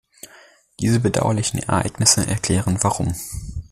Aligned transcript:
Diese 0.79 0.99
bedauerlichen 0.99 1.59
Ereignisse 1.59 2.25
erklären 2.25 2.77
warum. 2.81 3.13